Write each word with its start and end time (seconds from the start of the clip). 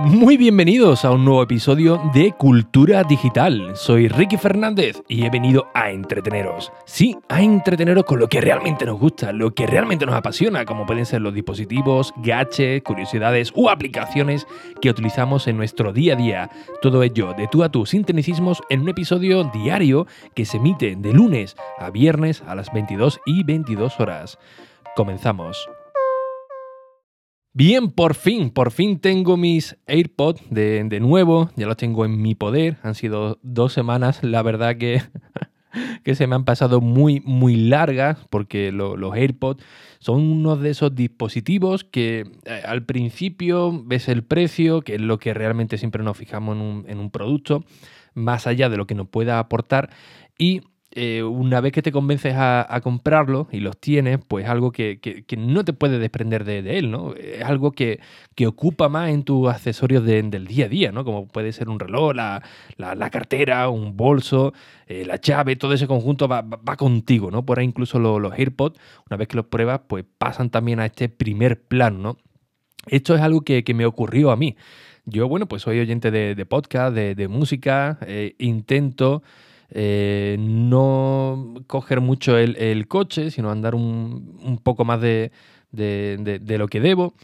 Muy 0.00 0.36
bienvenidos 0.36 1.04
a 1.04 1.10
un 1.10 1.24
nuevo 1.24 1.42
episodio 1.42 2.00
de 2.14 2.30
Cultura 2.30 3.02
Digital. 3.02 3.72
Soy 3.74 4.06
Ricky 4.06 4.36
Fernández 4.36 5.02
y 5.08 5.24
he 5.24 5.30
venido 5.30 5.66
a 5.74 5.90
entreteneros. 5.90 6.70
Sí, 6.84 7.18
a 7.28 7.42
entreteneros 7.42 8.04
con 8.04 8.20
lo 8.20 8.28
que 8.28 8.40
realmente 8.40 8.86
nos 8.86 9.00
gusta, 9.00 9.32
lo 9.32 9.52
que 9.54 9.66
realmente 9.66 10.06
nos 10.06 10.14
apasiona, 10.14 10.64
como 10.64 10.86
pueden 10.86 11.04
ser 11.04 11.20
los 11.20 11.34
dispositivos, 11.34 12.14
gadgets, 12.18 12.84
curiosidades 12.84 13.52
u 13.56 13.68
aplicaciones 13.68 14.46
que 14.80 14.90
utilizamos 14.90 15.48
en 15.48 15.56
nuestro 15.56 15.92
día 15.92 16.12
a 16.12 16.16
día. 16.16 16.50
Todo 16.80 17.02
ello 17.02 17.34
de 17.36 17.48
tú 17.48 17.64
a 17.64 17.68
tú 17.68 17.84
sin 17.84 18.04
tecnicismos 18.04 18.62
en 18.70 18.82
un 18.82 18.90
episodio 18.90 19.50
diario 19.52 20.06
que 20.32 20.44
se 20.44 20.58
emite 20.58 20.94
de 20.94 21.12
lunes 21.12 21.56
a 21.76 21.90
viernes 21.90 22.44
a 22.46 22.54
las 22.54 22.72
22 22.72 23.18
y 23.26 23.42
22 23.42 23.98
horas. 23.98 24.38
Comenzamos. 24.94 25.68
Bien, 27.58 27.90
por 27.90 28.14
fin, 28.14 28.50
por 28.50 28.70
fin 28.70 29.00
tengo 29.00 29.36
mis 29.36 29.76
AirPods 29.88 30.42
de, 30.48 31.00
nuevo, 31.00 31.50
ya 31.56 31.66
los 31.66 31.76
tengo 31.76 32.04
en 32.04 32.22
mi 32.22 32.36
poder, 32.36 32.76
han 32.84 32.94
sido 32.94 33.40
dos 33.42 33.72
semanas, 33.72 34.22
la 34.22 34.42
verdad 34.42 34.76
que, 34.76 35.02
que 36.04 36.14
se 36.14 36.28
me 36.28 36.36
han 36.36 36.44
pasado 36.44 36.80
muy, 36.80 37.20
muy 37.24 37.56
largas, 37.56 38.24
porque 38.30 38.70
los 38.70 39.12
AirPods 39.12 39.64
son 39.98 40.20
uno 40.20 40.54
de 40.54 40.70
esos 40.70 40.94
dispositivos 40.94 41.82
que 41.82 42.30
eh, 42.44 42.62
al 42.64 42.84
principio 42.84 43.82
ves 43.84 44.06
el 44.06 44.22
precio, 44.22 44.82
que 44.82 44.94
es 44.94 45.00
lo 45.00 45.18
que 45.18 45.34
realmente 45.34 45.78
siempre 45.78 46.04
nos 46.04 46.16
fijamos 46.16 46.54
en 46.54 46.62
un, 46.62 46.84
en 46.86 47.00
un 47.00 47.10
producto, 47.10 47.64
más 48.14 48.46
allá 48.46 48.68
de 48.68 48.76
lo 48.76 48.86
que 48.86 48.94
nos 48.94 49.08
pueda 49.08 49.40
aportar, 49.40 49.90
y 50.38 50.60
eh, 51.00 51.22
una 51.22 51.60
vez 51.60 51.70
que 51.72 51.80
te 51.80 51.92
convences 51.92 52.34
a, 52.36 52.80
comprarlo 52.82 53.46
y 53.52 53.60
los 53.60 53.78
tienes, 53.78 54.18
pues 54.26 54.48
algo 54.48 54.72
que, 54.72 54.98
no 55.38 55.64
te 55.64 55.72
puedes 55.72 56.00
desprender 56.00 56.42
de, 56.42 56.76
él, 56.76 56.90
¿no? 56.90 57.14
Es 57.14 57.44
algo 57.44 57.70
que, 57.70 58.00
ocupa 58.44 58.88
más 58.88 59.10
en 59.10 59.22
tus 59.22 59.48
accesorios 59.48 60.04
del 60.04 60.48
día 60.48 60.64
a 60.64 60.68
día, 60.68 60.90
¿no? 60.90 61.04
Como 61.04 61.28
puede 61.28 61.52
ser 61.52 61.68
un 61.68 61.78
reloj, 61.78 62.14
la, 62.16 63.10
cartera, 63.12 63.68
un 63.68 63.96
bolso, 63.96 64.52
eh, 64.88 65.04
la 65.06 65.20
llave, 65.20 65.54
todo 65.54 65.72
ese 65.72 65.86
conjunto 65.86 66.26
va, 66.26 66.42
contigo, 66.76 67.30
¿no? 67.30 67.46
Por 67.46 67.60
ahí 67.60 67.66
incluso 67.66 68.00
los, 68.00 68.32
AirPods, 68.36 68.76
una 69.08 69.16
vez 69.16 69.28
que 69.28 69.36
los 69.36 69.46
pruebas, 69.46 69.82
pues 69.86 70.04
pasan 70.18 70.50
también 70.50 70.80
a 70.80 70.86
este 70.86 71.08
primer 71.08 71.62
plano, 71.62 71.98
¿no? 71.98 72.16
Esto 72.88 73.14
es 73.14 73.20
algo 73.20 73.42
que, 73.42 73.62
me 73.72 73.86
ocurrió 73.86 74.32
a 74.32 74.36
mí. 74.36 74.56
Yo, 75.04 75.28
bueno, 75.28 75.46
pues 75.46 75.62
soy 75.62 75.78
oyente 75.78 76.10
de, 76.10 76.44
podcast, 76.46 76.92
de, 76.92 77.28
música, 77.28 77.98
eh, 78.02 78.34
intento 78.38 79.22
eh, 79.70 80.36
no 80.38 81.54
coger 81.66 82.00
mucho 82.00 82.36
el, 82.38 82.88
coche, 82.88 83.30
sino 83.30 83.50
andar 83.50 83.74
un, 83.74 84.60
poco 84.62 84.84
más 84.84 85.00
de, 85.00 85.30
lo 85.72 86.68
que 86.68 86.80
debo. 86.80 87.14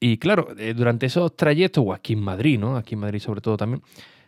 Y 0.00 0.18
claro, 0.18 0.48
eh, 0.58 0.74
durante 0.74 1.06
esos 1.06 1.36
trayectos, 1.36 1.84
o 1.86 1.92
aquí 1.92 2.12
en 2.12 2.20
Madrid, 2.20 2.58
¿no? 2.58 2.76
Aquí 2.76 2.94
en 2.94 3.00
Madrid 3.00 3.18
sobre 3.18 3.40
todo 3.40 3.56
también, 3.56 3.82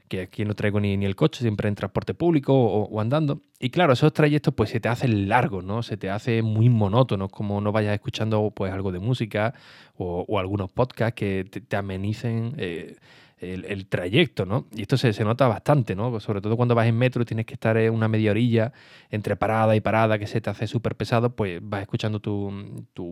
que 0.09 0.23
aquí 0.23 0.45
no 0.45 0.55
traigo 0.55 0.81
ni, 0.81 0.95
el 1.05 1.15
coche, 1.15 1.43
siempre 1.43 1.69
en 1.69 1.77
transporte 1.77 2.15
público 2.15 2.53
o, 2.53 3.01
andando. 3.01 3.43
Y 3.61 3.71
claro, 3.71 3.93
esos 3.93 4.12
trayectos 4.12 4.53
pues 4.55 4.71
se 4.71 4.81
te 4.81 4.89
hacen 4.89 5.29
largos, 5.29 5.62
¿no? 5.62 5.84
Se 5.84 5.97
te 5.97 6.11
hace 6.11 6.43
muy 6.43 6.69
monótono, 6.69 7.29
como 7.29 7.61
no 7.61 7.71
vayas 7.71 7.95
escuchando 7.95 8.51
pues 8.51 8.73
algo 8.73 8.91
de 8.91 8.99
música 8.99 9.55
o, 9.97 10.41
algunos 10.41 10.73
podcasts 10.73 11.15
que 11.15 11.45
te, 11.45 11.77
amenicen 11.77 12.55
eh, 12.59 12.97
el, 13.41 13.87
trayecto, 13.87 14.45
¿no? 14.45 14.67
Y 14.75 14.83
esto 14.83 14.97
se, 14.99 15.25
nota 15.25 15.49
bastante, 15.49 15.97
¿no? 15.97 16.21
Sobre 16.21 16.41
todo 16.41 16.57
cuando 16.57 16.75
vas 16.75 16.87
en 16.87 16.97
metro 16.97 17.23
y 17.23 17.25
tienes 17.25 17.47
que 17.47 17.55
estar 17.55 17.77
en 17.79 17.93
una 17.95 18.07
media 18.07 18.33
orilla 18.33 18.73
entre 19.11 19.35
parada 19.35 19.75
y 19.75 19.81
parada 19.81 20.19
que 20.19 20.27
se 20.27 20.41
te 20.41 20.51
hace 20.51 20.67
súper 20.67 20.95
pesado, 20.95 21.35
pues 21.35 21.59
vas 21.63 21.81
escuchando 21.81 22.21
tu, 22.21 22.51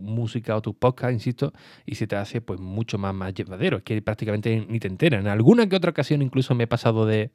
música 0.01 0.55
o 0.55 0.61
tu 0.61 0.75
podcast, 0.75 1.13
insisto, 1.13 1.51
y 1.85 1.95
se 1.95 2.05
te 2.05 2.15
hace 2.15 2.41
pues 2.41 2.59
mucho 2.59 2.97
más, 2.99 3.13
más 3.13 3.33
llevadero. 3.33 3.77
Es 3.77 3.83
que 3.83 4.01
prácticamente 4.01 4.65
ni 4.69 4.79
te 4.79 4.87
enteras. 4.87 5.21
En 5.21 5.27
alguna 5.27 5.67
que 5.67 5.75
otra 5.75 5.91
ocasión 5.91 6.21
incluso 6.21 6.53
me 6.53 6.65
he 6.65 6.67
pasado 6.67 7.05
de, 7.05 7.31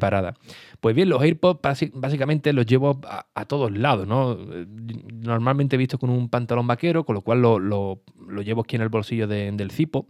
parada. 0.00 0.34
Pues 0.80 0.94
bien, 0.94 1.08
los 1.08 1.20
AirPods 1.20 1.60
básicamente 1.94 2.52
los 2.52 2.66
llevo 2.66 3.00
a, 3.04 3.44
todos 3.46 3.72
lados, 3.72 4.06
¿no? 4.06 4.36
Normalmente 4.36 5.76
visto 5.76 5.98
con 5.98 6.10
un 6.10 6.28
pantalón 6.28 6.68
vaquero, 6.68 7.04
con 7.04 7.16
lo 7.16 7.22
cual 7.22 7.42
lo, 7.42 8.02
llevo 8.44 8.60
aquí 8.62 8.76
en 8.76 8.82
el 8.82 8.88
bolsillo 8.88 9.26
del 9.26 9.70
cipo 9.72 10.06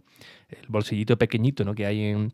el 0.51 0.67
bolsillito 0.67 1.17
pequeñito 1.17 1.63
¿no? 1.63 1.75
que 1.75 1.85
hay 1.85 2.03
en, 2.03 2.33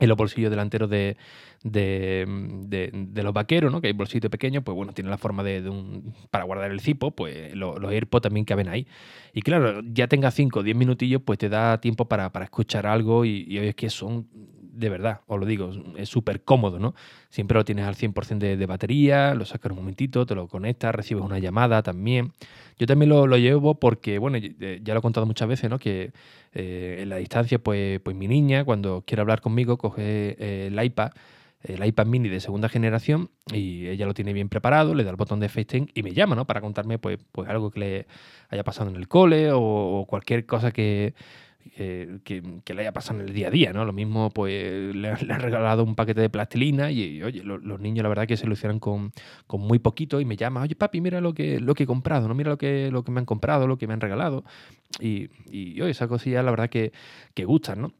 los 0.00 0.16
bolsillos 0.16 0.50
delanteros 0.50 0.90
de, 0.90 1.16
de, 1.62 3.22
los 3.22 3.32
vaqueros, 3.32 3.72
¿no? 3.72 3.80
que 3.80 3.86
hay 3.86 3.92
bolsillito 3.94 4.28
pequeño, 4.28 4.62
pues 4.62 4.76
bueno, 4.76 4.92
tiene 4.92 5.08
la 5.08 5.16
forma 5.16 5.42
de, 5.42 5.66
un, 5.68 6.14
para 6.30 6.44
guardar 6.44 6.70
el 6.70 6.80
cipo, 6.80 7.12
pues 7.12 7.54
los 7.54 7.90
AirPods 7.90 8.22
también 8.24 8.44
caben 8.44 8.68
ahí. 8.68 8.86
Y 9.32 9.40
claro, 9.40 9.80
ya 9.84 10.06
tenga 10.06 10.30
5 10.30 10.60
o 10.60 10.62
10 10.62 10.76
minutillos, 10.76 11.22
pues 11.24 11.38
te 11.38 11.48
da 11.48 11.80
tiempo 11.80 12.06
para, 12.08 12.30
escuchar 12.42 12.86
algo 12.86 13.24
y, 13.24 13.46
y 13.48 13.58
es 13.58 13.74
que 13.74 13.88
son 13.88 14.28
de 14.76 14.90
verdad, 14.90 15.20
os 15.26 15.40
lo 15.40 15.46
digo, 15.46 15.70
es 15.96 16.08
súper 16.08 16.42
cómodo, 16.42 16.78
¿no? 16.78 16.94
Siempre 17.30 17.56
lo 17.56 17.64
tienes 17.64 17.86
al 17.86 17.94
100% 17.94 18.56
de, 18.56 18.66
batería, 18.66 19.34
lo 19.34 19.44
sacas 19.44 19.72
un 19.72 19.78
momentito, 19.78 20.26
te 20.26 20.34
lo 20.34 20.48
conectas, 20.48 20.94
recibes 20.94 21.24
una 21.24 21.38
llamada 21.38 21.82
también. 21.82 22.32
Yo 22.78 22.86
también 22.86 23.08
lo, 23.08 23.26
llevo 23.36 23.80
porque, 23.80 24.18
bueno, 24.18 24.38
ya 24.38 24.94
lo 24.94 24.98
he 24.98 25.02
contado 25.02 25.24
muchas 25.26 25.48
veces, 25.48 25.70
¿no? 25.70 25.78
Que 25.78 26.12
eh, 26.52 26.98
en 27.00 27.08
la 27.08 27.16
distancia, 27.16 27.58
pues, 27.58 28.00
pues 28.00 28.14
mi 28.14 28.28
niña, 28.28 28.64
cuando 28.64 29.02
quiere 29.06 29.22
hablar 29.22 29.40
conmigo, 29.40 29.78
coge 29.78 30.36
eh, 30.38 30.66
el 30.66 30.84
iPad, 30.84 31.12
el 31.62 31.84
iPad 31.84 32.06
mini 32.06 32.28
de 32.28 32.40
segunda 32.40 32.68
generación 32.68 33.30
y 33.52 33.88
ella 33.88 34.06
lo 34.06 34.14
tiene 34.14 34.32
bien 34.34 34.48
preparado, 34.48 34.94
le 34.94 35.04
da 35.04 35.10
el 35.10 35.16
botón 35.16 35.40
de 35.40 35.48
FaceTime 35.48 35.88
y 35.94 36.02
me 36.02 36.12
llama, 36.12 36.36
¿no? 36.36 36.46
Para 36.46 36.60
contarme, 36.60 36.98
pues, 36.98 37.18
pues 37.32 37.48
algo 37.48 37.70
que 37.70 37.80
le 37.80 38.06
haya 38.50 38.62
pasado 38.62 38.90
en 38.90 38.96
el 38.96 39.08
cole 39.08 39.50
o 39.52 40.04
cualquier 40.06 40.44
cosa 40.44 40.70
que 40.70 41.14
que, 41.74 42.74
le 42.74 42.80
haya 42.80 42.92
pasado 42.92 43.20
en 43.20 43.28
el 43.28 43.34
día 43.34 43.48
a 43.48 43.50
día, 43.50 43.72
¿no? 43.72 43.84
Lo 43.84 43.92
mismo, 43.92 44.30
pues 44.30 44.94
le, 44.94 45.08
han 45.08 45.40
regalado 45.40 45.84
un 45.84 45.94
paquete 45.94 46.20
de 46.20 46.30
plastilina 46.30 46.90
y, 46.90 47.22
oye, 47.22 47.42
los 47.42 47.80
niños 47.80 48.02
la 48.02 48.08
verdad 48.08 48.26
que 48.26 48.36
se 48.36 48.46
lo 48.46 48.54
hicieron 48.54 48.78
con, 48.78 49.12
muy 49.48 49.78
poquito 49.78 50.20
y 50.20 50.24
me 50.24 50.36
llaman, 50.36 50.62
oye 50.62 50.76
papi, 50.76 51.00
mira 51.00 51.20
lo 51.20 51.34
que, 51.34 51.60
lo 51.60 51.74
que 51.74 51.84
he 51.84 51.86
comprado, 51.86 52.28
¿no? 52.28 52.34
Mira 52.34 52.50
lo 52.50 52.58
que, 52.58 52.90
lo 52.90 53.04
que 53.04 53.12
me 53.12 53.20
han 53.20 53.26
comprado, 53.26 53.66
lo 53.66 53.78
que 53.78 53.86
me 53.86 53.94
han 53.94 54.00
regalado. 54.00 54.44
Y, 55.00 55.28
oye, 55.80 55.90
esa 55.90 56.08
cosilla 56.08 56.42
la 56.42 56.50
verdad 56.50 56.70
que, 56.70 56.92
que 57.34 57.44
gustan, 57.44 57.80
¿no? 57.80 57.92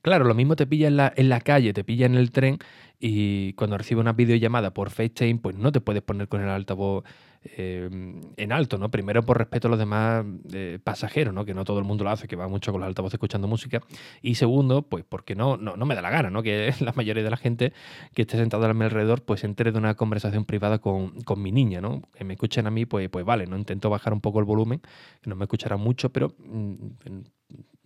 Claro, 0.00 0.24
lo 0.24 0.34
mismo 0.34 0.56
te 0.56 0.66
pilla 0.66 0.88
en 0.88 0.96
la, 0.96 1.12
en 1.14 1.28
la 1.28 1.40
calle, 1.40 1.72
te 1.72 1.84
pilla 1.84 2.06
en 2.06 2.14
el 2.14 2.30
tren 2.30 2.58
y 3.04 3.54
cuando 3.54 3.76
recibe 3.76 4.00
una 4.00 4.12
videollamada 4.12 4.72
por 4.72 4.90
FaceTime, 4.90 5.40
pues 5.40 5.56
no 5.56 5.72
te 5.72 5.80
puedes 5.80 6.02
poner 6.02 6.28
con 6.28 6.40
el 6.40 6.48
altavoz 6.48 7.02
eh, 7.42 7.90
en 8.36 8.52
alto, 8.52 8.78
¿no? 8.78 8.92
Primero 8.92 9.24
por 9.24 9.38
respeto 9.38 9.66
a 9.66 9.70
los 9.70 9.78
demás 9.80 10.24
eh, 10.52 10.78
pasajeros, 10.84 11.34
¿no? 11.34 11.44
Que 11.44 11.52
no 11.52 11.64
todo 11.64 11.80
el 11.80 11.84
mundo 11.84 12.04
lo 12.04 12.10
hace, 12.10 12.28
que 12.28 12.36
va 12.36 12.46
mucho 12.46 12.70
con 12.70 12.80
los 12.80 12.86
altavoces 12.86 13.14
escuchando 13.14 13.48
música. 13.48 13.80
Y 14.22 14.36
segundo, 14.36 14.82
pues 14.82 15.04
porque 15.04 15.34
no, 15.34 15.56
no, 15.56 15.76
no 15.76 15.84
me 15.84 15.96
da 15.96 16.00
la 16.00 16.10
gana, 16.10 16.30
¿no? 16.30 16.44
Que 16.44 16.72
la 16.80 16.92
mayoría 16.92 17.24
de 17.24 17.30
la 17.30 17.36
gente 17.36 17.72
que 18.14 18.22
esté 18.22 18.36
sentada 18.36 18.70
a 18.70 18.72
mi 18.72 18.84
alrededor, 18.84 19.24
pues 19.24 19.42
entre 19.42 19.72
de 19.72 19.78
una 19.78 19.96
conversación 19.96 20.44
privada 20.44 20.78
con, 20.78 21.12
mi 21.38 21.50
niña, 21.50 21.80
¿no? 21.80 22.02
Que 22.16 22.22
me 22.22 22.34
escuchen 22.34 22.68
a 22.68 22.70
mí, 22.70 22.86
pues, 22.86 23.08
pues 23.08 23.24
vale, 23.24 23.48
¿no? 23.48 23.56
Intento 23.56 23.90
bajar 23.90 24.12
un 24.12 24.20
poco 24.20 24.38
el 24.38 24.44
volumen, 24.44 24.80
que 25.20 25.28
no 25.28 25.34
me 25.34 25.46
escuchará 25.46 25.76
mucho, 25.76 26.12
pero 26.12 26.36
mm, 26.38 26.74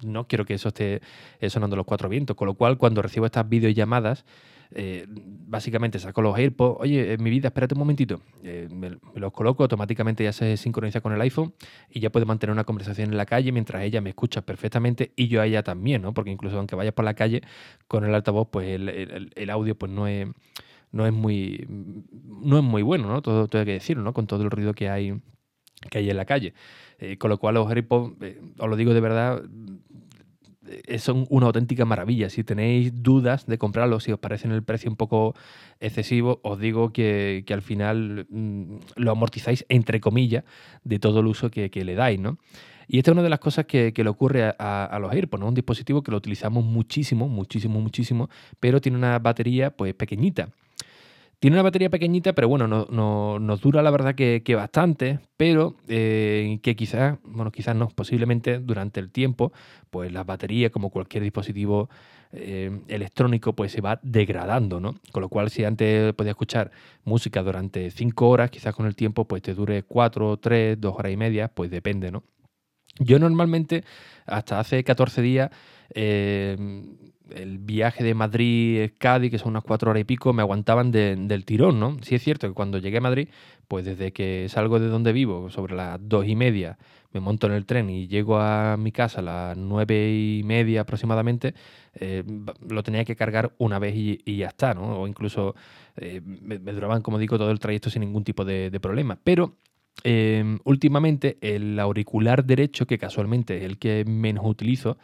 no 0.03 0.29
quiero 0.29 0.45
que 0.45 0.53
eso 0.53 0.69
esté 0.69 1.01
sonando 1.49 1.75
los 1.75 1.87
cuatro 1.87 2.11
vientos. 2.11 2.37
Con 2.37 2.49
lo 2.49 2.55
cual, 2.55 2.77
cuando 2.77 3.01
recibo 3.01 3.25
estas 3.25 3.49
videollamadas, 3.49 4.27
eh, 4.73 5.07
básicamente 5.09 5.99
saco 5.99 6.23
los 6.23 6.37
AirPods, 6.37 6.81
oye, 6.81 7.13
en 7.15 7.23
mi 7.23 7.31
vida, 7.31 7.49
espérate 7.49 7.75
un 7.75 7.81
momentito, 7.81 8.21
eh, 8.43 8.69
me, 8.71 8.99
los 9.15 9.33
coloco, 9.33 9.63
automáticamente 9.63 10.25
ya 10.25 10.33
se 10.33 10.57
sincroniza 10.57 11.01
con 11.01 11.13
el 11.13 11.21
iPhone 11.21 11.55
y 11.91 12.01
ya 12.01 12.11
puedo 12.11 12.27
mantener 12.27 12.53
una 12.53 12.65
conversación 12.65 13.11
en 13.11 13.17
la 13.17 13.27
calle 13.27 13.53
mientras 13.53 13.83
ella 13.83 14.01
me 14.01 14.11
escucha 14.11 14.43
perfectamente 14.43 15.13
y 15.17 15.29
yo 15.29 15.41
a 15.41 15.47
ella 15.47 15.63
también, 15.63 16.03
¿no? 16.03 16.15
Porque 16.15 16.31
incluso 16.31 16.59
aunque 16.59 16.77
vayas 16.77 16.95
por 16.95 17.05
la 17.05 17.15
calle 17.15 17.43
con 17.89 18.05
el 18.05 18.15
altavoz, 18.15 18.49
pues 18.51 18.69
el, 18.69 19.51
audio 19.51 19.77
pues 19.77 19.93
no 19.93 20.07
es, 20.07 20.29
no 20.93 21.07
es 21.07 21.13
muy 21.13 21.67
no 21.69 22.59
es 22.59 22.65
muy 22.65 22.83
bueno, 22.83 23.09
¿no? 23.09 23.23
Todo, 23.23 23.47
todo 23.47 23.61
hay 23.61 23.67
que 23.67 23.73
decirlo, 23.73 24.03
¿no? 24.03 24.13
Con 24.13 24.27
todo 24.27 24.43
el 24.43 24.51
ruido 24.51 24.75
que 24.75 24.89
hay 24.89 25.21
que 25.91 25.99
hay 25.99 26.11
en 26.11 26.17
la 26.17 26.25
calle. 26.25 26.55
Eh, 26.99 27.19
con 27.19 27.31
lo 27.31 27.39
cual 27.39 27.55
los 27.55 27.71
AirPods, 27.71 28.17
os 28.59 28.69
lo 28.69 28.77
digo 28.77 28.95
de 28.95 29.01
verdad, 29.01 29.43
eh, 29.45 30.16
son 30.99 31.27
una 31.31 31.47
auténtica 31.47 31.85
maravilla. 31.85 32.31
Si 32.31 32.45
tenéis 32.45 33.03
dudas 33.03 33.47
de 33.47 33.59
comprarlo, 33.59 34.01
si 34.01 34.13
os 34.13 34.19
parece 34.19 34.49
el 34.49 34.63
precio 34.63 34.91
un 34.91 34.97
poco 34.97 35.35
excesivo, 35.81 36.41
os 36.43 36.59
digo 36.59 36.93
que, 36.93 37.45
al 37.49 37.63
final 37.63 38.27
mm, 38.29 38.77
lo 38.97 39.11
amortizáis 39.11 39.65
entre 39.69 40.01
comillas 40.01 40.45
de 40.85 40.99
todo 40.99 41.21
el 41.21 41.27
uso 41.27 41.51
que, 41.51 41.71
le 41.71 41.95
dais, 41.95 42.19
¿no? 42.19 42.39
Y 42.89 42.99
esta 42.99 43.11
es 43.11 43.13
una 43.13 43.23
de 43.23 43.31
las 43.31 43.41
cosas 43.41 43.67
que, 43.67 43.93
le 43.95 44.09
ocurre 44.09 44.55
a, 44.59 44.99
los 45.01 45.13
AirPods, 45.13 45.41
¿no? 45.41 45.49
Un 45.49 45.55
dispositivo 45.55 46.03
que 46.03 46.11
lo 46.11 46.17
utilizamos 46.17 46.65
muchísimo, 46.65 47.29
muchísimo, 47.29 47.81
muchísimo, 47.81 48.29
pero 48.61 48.81
tiene 48.81 48.97
una 48.97 49.19
batería 49.19 49.71
pues 49.71 49.95
pequeñita. 49.95 50.51
Tiene 51.39 51.57
una 51.57 51.63
batería 51.63 51.91
pequeñita, 51.91 52.33
pero 52.33 52.49
bueno, 52.49 52.67
no, 52.67 53.39
nos 53.39 53.61
dura 53.61 53.83
la 53.83 53.91
verdad 53.91 54.15
que, 54.15 54.55
bastante, 54.55 55.21
pero 55.37 55.77
eh, 55.87 56.59
que 56.63 56.75
quizás, 56.75 57.19
bueno, 57.25 57.53
quizás 57.53 57.77
no, 57.77 57.89
posiblemente 57.89 58.59
durante 58.59 59.01
el 59.01 59.11
tiempo, 59.11 59.53
pues 59.91 60.11
la 60.13 60.25
batería, 60.25 60.71
como 60.71 60.89
cualquier 60.89 61.23
dispositivo 61.23 61.91
eh, 62.33 62.81
electrónico, 62.89 63.53
pues 63.53 63.71
se 63.71 63.83
va 63.83 64.01
degradando, 64.03 64.81
¿no? 64.81 64.95
Con 65.13 65.21
lo 65.21 65.29
cual, 65.29 65.51
si 65.51 65.63
antes 65.65 66.15
podía 66.15 66.33
escuchar 66.33 66.71
música 67.05 67.43
durante 67.43 67.91
cinco 67.91 68.31
horas, 68.31 68.51
quizás 68.51 68.75
con 68.75 68.87
el 68.87 68.97
tiempo, 68.97 69.27
pues 69.27 69.43
te 69.43 69.53
dure 69.53 69.83
cuatro, 69.83 70.39
tres, 70.39 70.81
dos 70.81 70.95
horas 70.97 71.13
y 71.13 71.19
media, 71.19 71.49
pues 71.49 71.71
depende, 71.71 72.11
¿no? 72.11 72.25
Yo 72.99 73.19
normalmente, 73.19 73.85
hasta 74.25 74.59
hace 74.59 74.83
14 74.85 75.21
días, 75.21 75.51
eh, 75.95 76.57
el 77.35 77.59
viaje 77.59 78.05
de 78.05 78.15
Madrid-Cádiz, 78.15 79.31
que 79.31 79.39
son 79.39 79.51
unas 79.51 79.65
cuatro 79.65 79.91
horas 79.91 80.01
y 80.01 80.05
pico, 80.05 80.33
me 80.33 80.43
aguantaban 80.43 80.91
del 80.91 81.45
tirón, 81.45 81.81
¿no? 81.81 81.97
Sí 82.03 82.15
es 82.15 82.23
cierto 82.23 82.47
que 82.49 82.55
cuando 82.55 82.79
llegué 82.79 82.99
a 82.99 83.01
Madrid, 83.01 83.29
pues 83.69 83.85
desde 83.85 84.13
que 84.13 84.47
salgo 84.49 84.79
de 84.79 84.89
donde 84.89 85.13
vivo, 85.13 85.51
sobre 85.51 85.75
las 85.75 85.99
dos 86.01 86.27
y 86.27 86.37
media, 86.37 86.79
me 87.13 87.21
monto 87.21 87.47
en 87.47 87.55
el 87.55 87.67
tren 87.67 87.89
y 87.91 88.07
llego 88.09 88.39
a 88.39 88.77
mi 88.77 88.93
casa 88.93 89.21
a 89.21 89.23
las 89.23 89.57
nueve 89.57 90.13
y 90.13 90.43
media 90.45 90.83
aproximadamente, 90.83 91.55
eh, 91.95 92.23
lo 92.69 92.83
tenía 92.83 93.05
que 93.05 93.17
cargar 93.17 93.53
una 93.59 93.79
vez 93.79 93.95
y, 93.97 94.37
ya 94.37 94.49
está, 94.49 94.75
¿no? 94.75 95.01
O 95.01 95.07
incluso 95.07 95.55
eh, 95.97 96.21
me, 96.23 96.59
duraban, 96.59 97.03
como 97.03 97.19
digo, 97.19 97.39
todo 97.39 97.51
el 97.51 97.59
trayecto 97.59 97.91
sin 97.91 98.01
ningún 98.01 98.25
tipo 98.25 98.45
de, 98.45 98.79
problema. 98.81 99.19
Pero 99.23 99.57
eh, 100.05 100.59
últimamente 100.65 101.39
el 101.41 101.79
auricular 101.81 102.45
derecho, 102.45 102.87
que 102.87 102.99
casualmente 102.99 103.59
es 103.59 103.65
el 103.65 103.79
que 103.79 104.05
menos 104.05 104.45
utilizo, 104.45 104.99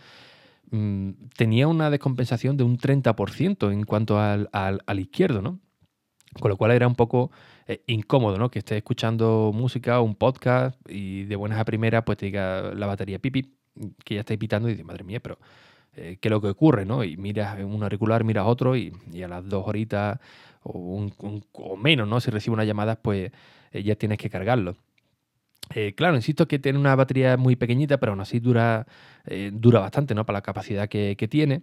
mm, 0.72 1.10
tenía 1.36 1.68
una 1.68 1.90
descompensación 1.90 2.56
de 2.56 2.64
un 2.64 2.76
30% 2.78 3.72
en 3.72 3.84
cuanto 3.84 4.18
al, 4.18 4.48
al 4.52 5.00
izquierdo, 5.00 5.40
¿no? 5.42 5.60
Con 6.40 6.50
lo 6.50 6.56
cual 6.56 6.72
era 6.72 6.88
un 6.88 6.94
poco 6.94 7.30
eh, 7.66 7.82
incómodo, 7.86 8.38
¿no? 8.38 8.50
Que 8.50 8.58
estés 8.58 8.78
escuchando 8.78 9.52
música 9.54 10.00
o 10.00 10.02
un 10.02 10.14
podcast 10.16 10.76
y 10.88 11.24
de 11.24 11.36
buenas 11.36 11.60
a 11.60 11.64
primeras 11.64 12.02
pues 12.04 12.18
te 12.18 12.26
diga 12.26 12.72
la 12.74 12.86
batería 12.86 13.18
pipi, 13.18 13.54
que 14.04 14.14
ya 14.14 14.20
está 14.20 14.36
pitando 14.36 14.68
y 14.68 14.72
dices, 14.72 14.84
madre 14.84 15.04
mía, 15.04 15.20
pero 15.20 15.38
eh, 15.94 16.18
¿qué 16.20 16.28
es 16.28 16.30
lo 16.30 16.40
que 16.40 16.48
ocurre, 16.48 16.84
no? 16.84 17.04
Y 17.04 17.16
miras 17.16 17.58
un 17.62 17.82
auricular, 17.82 18.24
miras 18.24 18.46
otro 18.46 18.76
y, 18.76 18.92
a 19.22 19.28
las 19.28 19.48
dos 19.48 19.66
horitas 19.66 20.18
o, 20.62 21.08
o, 21.52 21.76
menos, 21.76 22.08
¿no? 22.08 22.20
Si 22.20 22.30
recibe 22.30 22.54
una 22.54 22.64
llamada, 22.64 22.96
pues 22.96 23.30
eh, 23.72 23.82
ya 23.82 23.94
tienes 23.96 24.18
que 24.18 24.30
cargarlo. 24.30 24.76
Claro, 25.96 26.16
insisto 26.16 26.46
que 26.46 26.58
tiene 26.58 26.78
una 26.78 26.94
batería 26.94 27.36
muy 27.36 27.56
pequeñita, 27.56 27.98
pero 27.98 28.12
aún 28.12 28.20
así 28.20 28.40
dura, 28.40 28.86
dura 29.52 29.80
bastante, 29.80 30.14
¿no? 30.14 30.26
Para 30.26 30.38
la 30.38 30.42
capacidad 30.42 30.88
que, 30.88 31.16
que 31.16 31.28
tiene. 31.28 31.62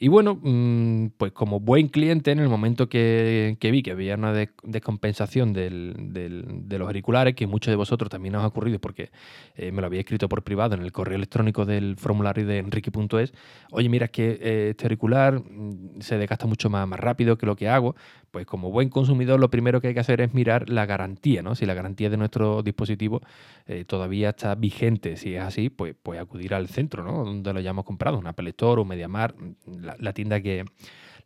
Y 0.00 0.08
bueno, 0.08 0.38
mm, 0.40 1.08
pues 1.16 1.32
como 1.32 1.58
buen 1.58 1.88
cliente, 1.88 2.30
en 2.30 2.38
el 2.38 2.48
momento 2.48 2.88
que, 2.88 3.56
vi 3.60 3.82
que 3.82 3.90
había 3.90 4.14
una 4.14 4.32
descompensación 4.62 5.52
de 5.52 6.78
los 6.78 6.86
auriculares, 6.86 7.34
que 7.34 7.48
muchos 7.48 7.72
de 7.72 7.76
vosotros 7.76 8.08
también 8.08 8.36
os 8.36 8.44
ha 8.44 8.46
ocurrido 8.46 8.78
porque 8.78 9.10
eh, 9.56 9.72
me 9.72 9.80
lo 9.80 9.88
había 9.88 9.98
escrito 9.98 10.28
por 10.28 10.44
privado 10.44 10.76
en 10.76 10.82
el 10.82 10.92
correo 10.92 11.16
electrónico 11.16 11.64
del 11.64 11.96
formulario 11.96 12.46
de 12.46 12.58
enrique.es, 12.58 13.32
oye, 13.72 13.88
mira, 13.88 14.04
es 14.04 14.12
que 14.12 14.38
eh, 14.40 14.68
este 14.70 14.84
auricular 14.84 15.40
mm, 15.40 16.00
se 16.00 16.16
desgasta 16.16 16.46
mucho 16.46 16.70
más 16.70 16.88
rápido 16.90 17.36
que 17.36 17.46
lo 17.46 17.56
que 17.56 17.68
hago, 17.68 17.96
pues 18.30 18.46
como 18.46 18.70
buen 18.70 18.88
consumidor 18.88 19.40
lo 19.40 19.50
primero 19.50 19.80
que 19.80 19.88
hay 19.88 19.94
que 19.94 20.00
hacer 20.00 20.20
es 20.20 20.34
mirar 20.34 20.68
la 20.68 20.86
garantía, 20.86 21.42
¿no? 21.42 21.54
Si 21.54 21.66
la 21.66 21.74
garantía 21.74 22.10
de 22.10 22.16
nuestro 22.16 22.62
dispositivo 22.62 23.20
eh, 23.66 23.84
todavía 23.84 24.30
está 24.30 24.54
vigente, 24.54 25.16
si 25.16 25.34
es 25.34 25.42
así, 25.42 25.70
pues, 25.70 25.94
pues 26.02 26.20
acudir 26.20 26.54
al 26.54 26.68
centro, 26.68 27.04
¿no? 27.04 27.24
Donde 27.24 27.52
lo 27.52 27.58
hayamos 27.58 27.84
comprado, 27.84 28.18
un 28.18 28.26
Apple 28.26 28.50
Store, 28.50 28.80
un 28.80 28.88
MediaMar, 28.88 29.34
la, 29.66 29.96
la 29.98 30.12
tienda 30.12 30.40
que 30.40 30.64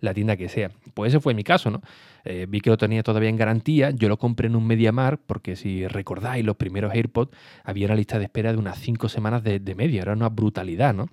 la 0.02 0.12
tienda 0.12 0.36
que 0.36 0.48
sea. 0.48 0.70
Pues 0.94 1.12
ese 1.12 1.20
fue 1.20 1.32
mi 1.32 1.44
caso, 1.44 1.70
¿no? 1.70 1.80
Eh, 2.24 2.46
vi 2.48 2.60
que 2.60 2.70
lo 2.70 2.76
tenía 2.76 3.02
todavía 3.02 3.30
en 3.30 3.36
garantía, 3.36 3.90
yo 3.90 4.08
lo 4.08 4.18
compré 4.18 4.48
en 4.48 4.56
un 4.56 4.66
MediaMar 4.66 5.18
porque 5.18 5.56
si 5.56 5.86
recordáis 5.86 6.44
los 6.44 6.56
primeros 6.56 6.92
AirPods 6.92 7.30
había 7.64 7.86
una 7.86 7.94
lista 7.94 8.18
de 8.18 8.24
espera 8.24 8.52
de 8.52 8.58
unas 8.58 8.78
5 8.78 9.08
semanas 9.08 9.42
de, 9.42 9.60
de 9.60 9.74
media, 9.74 10.02
era 10.02 10.12
una 10.12 10.28
brutalidad, 10.28 10.92
¿no? 10.92 11.06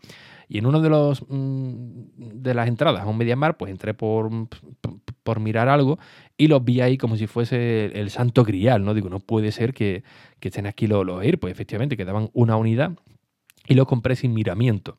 Y 0.49 0.57
en 0.57 0.65
uno 0.65 0.81
de 0.81 0.89
los 0.89 1.23
mm, 1.29 2.03
de 2.17 2.53
las 2.55 2.67
entradas 2.67 3.03
a 3.03 3.05
un 3.05 3.17
MediaMar, 3.17 3.55
pues 3.55 3.71
entré 3.71 3.93
por, 3.93 4.29
por 5.23 5.39
mirar 5.39 5.69
algo 5.69 5.99
y 6.37 6.47
los 6.47 6.65
vi 6.65 6.81
ahí 6.81 6.97
como 6.97 7.15
si 7.17 7.27
fuese 7.27 7.85
el, 7.93 8.09
santo 8.09 8.43
grial, 8.43 8.83
¿no? 8.83 8.95
Digo, 8.95 9.09
no 9.09 9.19
puede 9.19 9.51
ser 9.51 9.73
que, 9.73 10.03
estén 10.41 10.65
aquí 10.65 10.87
los, 10.87 11.05
los 11.05 11.23
pues 11.39 11.51
efectivamente, 11.51 11.95
quedaban 11.95 12.31
una 12.33 12.57
unidad 12.57 12.93
y 13.67 13.75
lo 13.75 13.85
compré 13.85 14.15
sin 14.15 14.33
miramiento. 14.33 14.97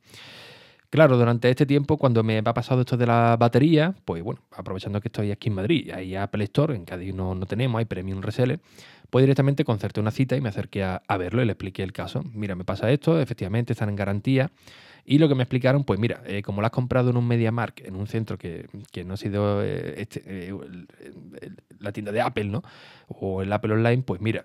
Claro, 0.91 1.17
durante 1.17 1.49
este 1.49 1.67
tiempo, 1.67 1.97
cuando 1.99 2.25
me 2.25 2.39
ha 2.39 2.43
pasado 2.53 2.81
esto 2.81 2.97
de 2.97 3.07
la 3.07 3.37
batería, 3.39 3.95
pues 4.05 4.25
bueno, 4.25 4.41
aprovechando 4.51 5.01
que 5.01 5.07
estoy 5.07 5.31
aquí 5.31 5.49
en 5.49 5.55
Madrid, 5.55 5.93
hay 5.95 6.17
Apple 6.17 6.43
Store, 6.45 6.75
en 6.75 6.85
Cádiz 6.85 7.15
no, 7.15 7.37
no 7.37 7.47
tenemos, 7.47 7.79
hay 7.79 7.85
Premium 7.85 8.21
Resell, 8.21 8.59
pues 9.09 9.23
directamente 9.23 9.65
concerté 9.65 10.01
una 10.01 10.11
cita 10.11 10.35
y 10.35 10.41
me 10.41 10.49
acerqué 10.49 10.83
a, 10.83 11.01
verlo 11.17 11.43
y 11.43 11.45
le 11.45 11.53
expliqué 11.53 11.85
el 11.85 11.93
caso. 11.93 12.25
Mira, 12.35 12.57
me 12.57 12.65
pasa 12.65 12.91
esto, 12.91 13.21
efectivamente 13.21 13.73
están 13.73 13.89
en 13.89 13.95
garantía, 13.95 14.51
y 15.05 15.19
lo 15.19 15.29
que 15.29 15.37
me 15.37 15.45
explicaron, 15.45 15.85
pues 15.85 16.01
mira, 16.01 16.23
eh, 16.27 16.43
como 16.43 16.61
lo 16.61 16.67
has 16.67 16.73
comprado 16.73 17.11
en 17.11 17.17
un 17.17 17.27
MediaMark, 17.27 17.83
en 17.87 17.95
un 17.95 18.09
centro 18.09 18.37
que, 18.37 18.67
no 19.07 19.15
ha 19.15 19.17
sido 19.17 19.63
eh, 19.63 19.95
este, 19.97 20.23
eh, 20.27 20.53
la 21.79 21.93
tienda 21.93 22.11
de 22.11 22.21
Apple, 22.21 22.47
¿no? 22.47 22.65
O 23.07 23.43
el 23.43 23.53
Apple 23.53 23.75
Online, 23.75 24.03
pues 24.03 24.21
mira, 24.21 24.45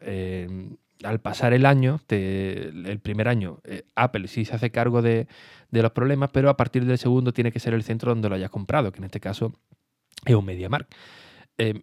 al 1.03 1.19
pasar 1.19 1.53
el 1.53 1.65
año, 1.65 1.99
el 2.09 2.99
primer 3.01 3.27
año, 3.27 3.59
Apple 3.95 4.27
sí 4.27 4.45
se 4.45 4.55
hace 4.55 4.71
cargo 4.71 5.01
de, 5.01 5.27
los 5.71 5.91
problemas, 5.91 6.29
pero 6.31 6.49
a 6.49 6.57
partir 6.57 6.85
del 6.85 6.97
segundo 6.97 7.33
tiene 7.33 7.51
que 7.51 7.59
ser 7.59 7.73
el 7.73 7.83
centro 7.83 8.11
donde 8.11 8.29
lo 8.29 8.35
hayas 8.35 8.49
comprado, 8.49 8.91
que 8.91 8.99
en 8.99 9.05
este 9.05 9.19
caso 9.19 9.53
es 10.25 10.35
un 10.35 10.45
MediaMark. 10.45 10.87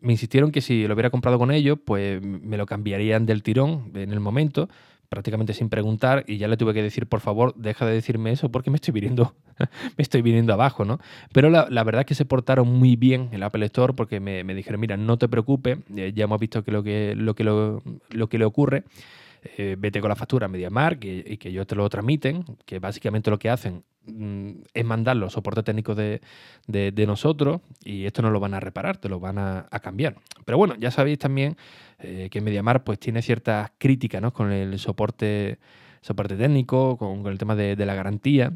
me 0.00 0.12
insistieron 0.12 0.50
que 0.50 0.61
si 0.61 0.87
lo 0.87 0.94
hubiera 0.94 1.11
comprado 1.11 1.38
con 1.38 1.50
ellos, 1.50 1.79
pues 1.85 2.23
me 2.23 2.56
lo 2.56 2.67
cambiarían 2.67 3.26
del 3.26 3.43
tirón 3.43 3.93
en 3.94 4.12
el 4.12 4.20
momento, 4.20 4.69
prácticamente 5.12 5.53
sin 5.53 5.69
preguntar 5.69 6.25
y 6.26 6.38
ya 6.38 6.49
le 6.49 6.56
tuve 6.56 6.73
que 6.73 6.82
decir, 6.82 7.06
por 7.06 7.20
favor, 7.20 7.55
deja 7.55 7.85
de 7.85 7.93
decirme 7.93 8.32
eso 8.32 8.50
porque 8.50 8.70
me 8.70 8.76
estoy 8.76 8.93
viniendo, 8.93 9.35
me 9.99 10.03
estoy 10.03 10.23
viniendo 10.23 10.55
abajo, 10.55 10.87
¿no? 10.87 11.00
Pero 11.35 11.50
la, 11.50 11.85
verdad 11.85 12.00
es 12.00 12.06
que 12.06 12.14
se 12.14 12.25
portaron 12.25 12.67
muy 12.67 12.97
bien 12.97 13.29
el 13.32 13.43
Apple 13.43 13.67
Store 13.67 13.93
porque 13.93 14.20
me, 14.20 14.43
dijeron, 14.55 14.81
mira, 14.81 14.97
no 14.97 15.19
te 15.19 15.29
preocupes, 15.29 15.81
ya 15.91 16.25
hemos 16.25 16.41
visto 16.41 16.64
que 16.64 16.73
lo 16.73 16.82
que, 16.82 17.12
lo 17.14 17.35
que, 17.35 17.44
lo, 17.44 18.26
que 18.31 18.38
le 18.38 18.44
ocurre, 18.47 18.85
eh, 19.42 19.76
vete 19.78 20.00
con 20.00 20.08
la 20.08 20.16
factura 20.16 20.46
a 20.46 20.48
MediaMark 20.48 21.04
y, 21.04 21.24
y 21.26 21.36
que 21.36 21.48
ellos 21.48 21.66
te 21.66 21.74
lo 21.74 21.88
transmiten, 21.88 22.44
que 22.64 22.78
básicamente 22.78 23.30
lo 23.30 23.38
que 23.38 23.50
hacen 23.50 23.84
mm, 24.06 24.50
es 24.72 24.84
mandar 24.84 25.16
los 25.16 25.32
soportes 25.32 25.64
técnicos 25.64 25.96
de, 25.96 26.20
nosotros 27.06 27.60
y 27.84 28.06
esto 28.06 28.22
no 28.22 28.30
lo 28.30 28.40
van 28.40 28.54
a 28.54 28.60
reparar, 28.60 28.98
te 28.98 29.08
lo 29.08 29.18
van 29.20 29.38
a, 29.38 29.66
a 29.70 29.80
cambiar. 29.80 30.16
Pero 30.44 30.58
bueno, 30.58 30.74
ya 30.78 30.90
sabéis 30.90 31.18
también 31.18 31.56
eh, 32.02 32.28
que 32.30 32.40
Mediamar 32.40 32.82
pues, 32.82 32.98
tiene 32.98 33.22
ciertas 33.22 33.70
críticas 33.78 34.20
¿no? 34.20 34.32
con 34.32 34.50
el 34.50 34.78
soporte, 34.78 35.58
soporte 36.00 36.36
técnico, 36.36 36.96
con, 36.96 37.24
el 37.26 37.38
tema 37.38 37.54
de, 37.54 37.76
la 37.76 37.94
garantía. 37.94 38.52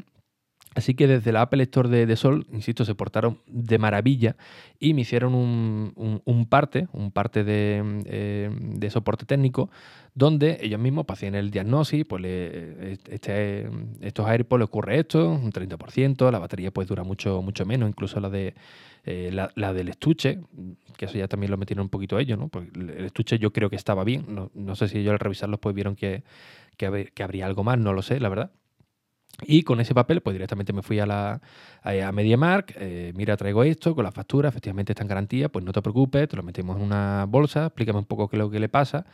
Así 0.77 0.93
que 0.93 1.07
desde 1.07 1.31
la 1.31 1.41
Apple 1.41 1.63
Store 1.63 1.89
de, 1.89 2.15
Sol, 2.15 2.45
insisto, 2.53 2.85
se 2.85 2.93
portaron 2.93 3.39
de 3.47 3.79
maravilla 3.79 4.35
y 4.79 4.93
me 4.93 5.01
hicieron 5.01 5.33
un, 5.33 6.45
parte, 6.47 6.87
un 6.93 7.09
parte 7.09 7.43
eh, 7.47 8.51
de, 8.61 8.89
soporte 8.91 9.25
técnico, 9.25 9.71
donde 10.13 10.59
ellos 10.61 10.79
mismos 10.79 11.05
hacían 11.09 11.33
el 11.33 11.49
diagnóstico, 11.49 12.09
pues 12.09 12.23
este, 12.25 13.67
estos 14.01 14.27
AirPods 14.27 14.59
le 14.59 14.65
ocurre 14.65 14.99
esto, 14.99 15.31
un 15.31 15.51
30%, 15.51 16.29
la 16.31 16.37
batería 16.37 16.69
pues 16.69 16.87
dura 16.87 17.03
mucho, 17.03 17.41
mucho 17.41 17.65
menos, 17.65 17.89
incluso 17.89 18.19
la 18.19 18.29
de 18.29 18.53
eh, 19.03 19.31
la, 19.31 19.73
del 19.73 19.89
estuche, 19.89 20.41
que 20.95 21.05
eso 21.05 21.17
ya 21.17 21.27
también 21.27 21.49
lo 21.49 21.57
metieron 21.57 21.85
un 21.85 21.89
poquito 21.89 22.19
ellos, 22.19 22.37
¿no? 22.37 22.49
Porque 22.49 22.69
el 22.79 23.05
estuche 23.05 23.39
yo 23.39 23.51
creo 23.51 23.71
que 23.71 23.77
estaba 23.77 24.03
bien. 24.03 24.25
No, 24.53 24.75
sé 24.75 24.89
si 24.89 24.99
ellos 24.99 25.13
al 25.13 25.19
revisarlo 25.19 25.57
pues 25.57 25.73
vieron 25.73 25.95
que, 25.95 26.23
que, 26.77 27.23
habría 27.23 27.47
algo 27.47 27.63
más, 27.63 27.79
no 27.79 27.93
lo 27.93 28.03
sé, 28.03 28.19
la 28.19 28.29
verdad. 28.29 28.51
Y 29.45 29.63
con 29.63 29.79
ese 29.79 29.93
papel, 29.93 30.21
pues 30.21 30.33
directamente 30.33 30.73
me 30.73 30.81
fui 30.81 30.99
a 30.99 31.05
la 31.05 31.41
a 31.83 32.11
MediaMark, 32.11 32.75
eh, 32.79 33.13
mira, 33.15 33.37
traigo 33.37 33.63
esto 33.63 33.95
con 33.95 34.03
la 34.03 34.11
factura, 34.11 34.49
efectivamente 34.49 34.93
está 34.93 35.03
en 35.03 35.09
garantía, 35.09 35.49
pues 35.49 35.63
no 35.63 35.71
te 35.71 35.81
preocupes, 35.81 36.27
te 36.27 36.35
lo 36.35 36.43
metemos 36.43 36.77
en 36.77 36.83
una 36.83 37.25
bolsa, 37.29 37.67
explícame 37.67 37.99
un 37.99 38.05
poco 38.05 38.27
qué 38.27 38.35
es 38.35 38.39
lo 38.39 38.49
que 38.49 38.59
le 38.59 38.67
pasa, 38.67 39.05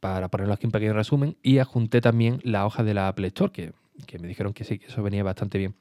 para 0.00 0.28
ponerlo 0.28 0.54
aquí 0.54 0.66
en 0.66 0.72
pequeño 0.72 0.94
resumen, 0.94 1.36
y 1.42 1.58
adjunté 1.58 2.00
también 2.00 2.40
la 2.42 2.66
hoja 2.66 2.82
de 2.82 2.94
la 2.94 3.08
Apple 3.08 3.26
Store, 3.28 3.52
que, 3.52 3.72
que 4.06 4.18
me 4.18 4.26
dijeron 4.28 4.54
que 4.54 4.64
sí, 4.64 4.78
que 4.78 4.86
eso 4.86 5.02
venía 5.02 5.22
bastante 5.22 5.58
bien. 5.58 5.74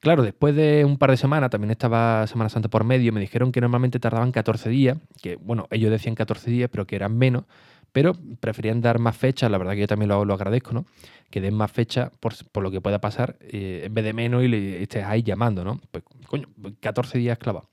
Claro, 0.00 0.22
después 0.22 0.54
de 0.54 0.84
un 0.84 0.96
par 0.96 1.10
de 1.10 1.18
semanas, 1.18 1.50
también 1.50 1.70
estaba 1.70 2.26
Semana 2.26 2.48
Santa 2.48 2.70
por 2.70 2.84
medio, 2.84 3.12
me 3.12 3.20
dijeron 3.20 3.52
que 3.52 3.60
normalmente 3.60 3.98
tardaban 3.98 4.32
14 4.32 4.70
días, 4.70 4.96
que 5.20 5.36
bueno, 5.36 5.66
ellos 5.70 5.90
decían 5.90 6.14
14 6.14 6.50
días, 6.50 6.70
pero 6.70 6.86
que 6.86 6.96
eran 6.96 7.18
menos, 7.18 7.44
pero 7.92 8.14
preferían 8.40 8.80
dar 8.80 8.98
más 8.98 9.16
fechas, 9.16 9.50
la 9.50 9.58
verdad 9.58 9.74
que 9.74 9.80
yo 9.80 9.86
también 9.86 10.08
lo, 10.08 10.24
lo 10.24 10.34
agradezco, 10.34 10.72
¿no? 10.72 10.86
Que 11.30 11.40
den 11.40 11.54
más 11.54 11.70
fechas 11.70 12.10
por, 12.20 12.62
lo 12.62 12.70
que 12.70 12.80
pueda 12.80 13.00
pasar, 13.00 13.36
eh, 13.40 13.82
en 13.84 13.94
vez 13.94 14.04
de 14.04 14.12
menos 14.12 14.42
y 14.42 14.48
le 14.48 14.82
estés 14.82 15.04
ahí 15.04 15.22
llamando, 15.22 15.64
¿no? 15.64 15.80
Pues 15.90 16.04
coño, 16.26 16.48
14 16.80 17.18
días 17.18 17.38
clavados. 17.38 17.68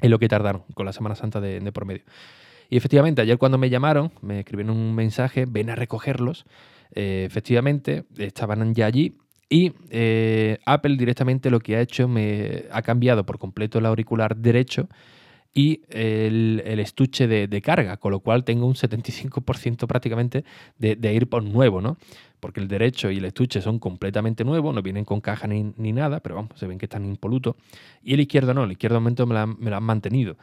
Es 0.00 0.10
lo 0.10 0.18
que 0.18 0.28
tardaron 0.28 0.62
con 0.74 0.86
la 0.86 0.92
Semana 0.92 1.14
Santa 1.14 1.40
de, 1.40 1.72
por 1.72 1.84
medio. 1.84 2.02
Y 2.70 2.76
efectivamente, 2.76 3.22
ayer 3.22 3.38
cuando 3.38 3.58
me 3.58 3.70
llamaron, 3.70 4.12
me 4.20 4.40
escribieron 4.40 4.76
un 4.76 4.94
mensaje, 4.94 5.46
ven 5.48 5.70
a 5.70 5.74
recogerlos. 5.74 6.44
Eh, 6.94 7.24
efectivamente, 7.26 8.04
estaban 8.16 8.74
ya 8.74 8.86
allí 8.86 9.16
y 9.48 9.72
eh, 9.90 10.58
Apple 10.66 10.96
directamente 10.96 11.50
lo 11.50 11.60
que 11.60 11.76
ha 11.76 11.80
hecho 11.80 12.06
me 12.06 12.64
ha 12.70 12.82
cambiado 12.82 13.24
por 13.24 13.38
completo 13.38 13.78
el 13.78 13.86
auricular 13.86 14.36
derecho 14.36 14.88
y 15.54 15.82
el, 15.88 16.62
estuche 16.78 17.26
de, 17.26 17.62
carga, 17.62 17.96
con 17.96 18.12
lo 18.12 18.20
cual 18.20 18.44
tengo 18.44 18.66
un 18.66 18.74
75% 18.74 19.86
prácticamente 19.86 20.44
de, 20.78 20.96
de 20.96 21.08
AirPods 21.08 21.46
nuevo, 21.46 21.80
¿no? 21.80 21.96
Porque 22.40 22.60
el 22.60 22.68
derecho 22.68 23.10
y 23.10 23.18
el 23.18 23.24
estuche 23.24 23.60
son 23.60 23.78
completamente 23.78 24.44
nuevos, 24.44 24.74
no 24.74 24.82
vienen 24.82 25.04
con 25.04 25.20
caja 25.20 25.46
ni, 25.48 25.92
nada, 25.92 26.20
pero 26.20 26.36
vamos, 26.36 26.52
se 26.56 26.66
ven 26.66 26.78
que 26.78 26.86
están 26.86 27.04
impolutos. 27.04 27.56
Y 28.02 28.14
el 28.14 28.20
izquierdo 28.20 28.54
no, 28.54 28.64
el 28.64 28.72
izquierdo 28.72 29.00
momento 29.00 29.26
me, 29.26 29.34
lo 29.34 29.76
han 29.76 29.82
mantenido. 29.82 30.36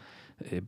Eh, 0.51 0.61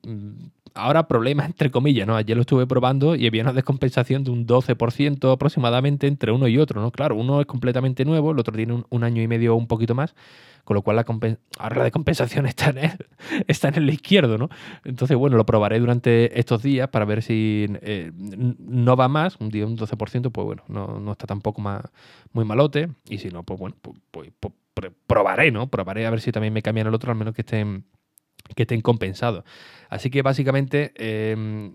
ahora 0.77 1.07
problema 1.07 1.45
entre 1.45 1.71
comillas, 1.71 2.07
¿no? 2.07 2.15
Ayer 2.15 2.37
lo 2.37 2.41
estuve 2.41 2.65
probando 2.67 3.15
y 3.15 3.27
había 3.27 3.43
una 3.43 3.53
descompensación 3.53 4.23
de 4.23 4.31
un 4.31 4.47
12% 4.47 5.31
aproximadamente 5.31 6.07
entre 6.07 6.31
uno 6.31 6.47
y 6.47 6.57
otro, 6.57 6.81
¿no? 6.81 6.91
Claro, 6.91 7.15
uno 7.15 7.41
es 7.41 7.47
completamente 7.47 8.05
nuevo, 8.05 8.31
el 8.31 8.39
otro 8.39 8.55
tiene 8.55 8.83
un, 8.89 9.03
año 9.03 9.21
y 9.21 9.27
medio 9.27 9.53
o 9.53 9.57
un 9.57 9.67
poquito 9.67 9.95
más, 9.95 10.15
con 10.63 10.75
lo 10.75 10.81
cual 10.81 10.97
la 10.97 11.05
ahora 11.59 11.77
la 11.77 11.83
descompensación 11.83 12.45
está 12.47 12.69
en, 12.69 12.77
el, 12.79 12.91
está 13.47 13.69
en 13.69 13.75
el 13.75 13.89
izquierdo, 13.89 14.37
¿no? 14.37 14.49
Entonces, 14.83 15.17
bueno, 15.17 15.37
lo 15.37 15.45
probaré 15.45 15.79
durante 15.79 16.39
estos 16.39 16.61
días 16.61 16.89
para 16.89 17.05
ver 17.05 17.23
si 17.23 17.67
eh, 17.81 18.11
no 18.13 18.95
va 18.95 19.07
más, 19.07 19.37
un 19.39 19.49
día 19.49 19.65
un 19.65 19.77
12%, 19.77 20.31
pues 20.31 20.45
bueno, 20.45 20.63
no, 20.67 21.11
está 21.11 21.27
tampoco 21.27 21.61
más, 21.61 21.83
muy 22.33 22.45
malote, 22.45 22.89
y 23.09 23.17
si 23.17 23.29
no, 23.29 23.43
pues 23.43 23.59
bueno, 23.59 23.75
pues, 23.81 23.97
pues, 24.11 24.31
pues 24.39 24.53
probaré, 25.07 25.51
¿no? 25.51 25.67
Probaré 25.67 26.05
a 26.05 26.09
ver 26.09 26.21
si 26.21 26.31
también 26.31 26.53
me 26.53 26.61
cambian 26.61 26.87
el 26.87 26.93
otro, 26.93 27.11
al 27.11 27.17
menos 27.17 27.33
que 27.33 27.41
estén, 27.41 27.85
que 28.55 28.63
estén 28.63 28.81
compensados. 28.81 29.43
Así 29.89 30.09
que 30.09 30.21
básicamente 30.21 30.93
em, 30.97 31.71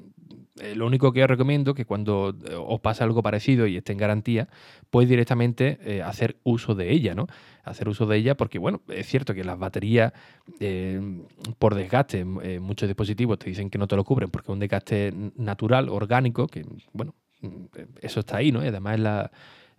eh, 0.61 0.75
lo 0.75 0.87
único 0.87 1.13
que 1.13 1.23
os 1.23 1.29
recomiendo 1.29 1.75
que 1.75 1.87
cuando 1.87 2.37
eh, 2.47 2.55
os 2.55 2.81
pase 2.81 3.03
algo 3.03 3.23
parecido 3.23 3.67
y 3.67 3.77
esté 3.77 3.93
en 3.93 3.99
garantía, 3.99 4.49
pues 4.91 5.09
directamente 5.09 5.79
eh, 5.83 6.03
hacer 6.03 6.37
uso 6.45 6.75
de 6.75 6.93
ella, 6.93 7.15
¿no? 7.15 7.27
Hacer 7.65 7.89
uso 7.89 8.07
de 8.07 8.19
ella 8.19 8.37
porque, 8.37 8.59
bueno, 8.59 8.83
es 8.89 9.07
cierto 9.07 9.35
que 9.35 9.45
las 9.45 9.59
baterías 9.59 10.13
em, 10.61 11.25
por 11.59 11.75
desgaste, 11.75 12.25
muchos 12.25 12.89
dispositivos 12.89 13.39
te 13.39 13.49
dicen 13.49 13.71
que 13.71 13.79
no 13.79 13.87
te 13.87 13.97
lo 13.97 14.05
cubren 14.05 14.31
porque 14.31 14.47
es 14.47 14.53
un 14.53 14.59
desgaste 14.59 15.15
natural, 15.37 15.89
orgánico, 15.89 16.49
que, 16.49 16.67
bueno, 16.93 17.15
eso 18.01 18.21
está 18.21 18.39
ahí, 18.39 18.53
¿no? 18.53 18.65
Y 18.65 18.69
además 18.69 19.31